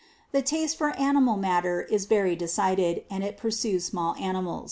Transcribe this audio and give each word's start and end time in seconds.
Its 0.33 0.49
taste 0.49 0.77
for 0.79 0.97
animal 0.97 1.37
matter 1.37 1.83
is 1.83 2.05
very 2.05 2.35
decided, 2.35 3.03
and 3.11 3.23
it 3.23 3.37
pursues 3.37 3.85
small 3.85 4.15
animals. 4.15 4.59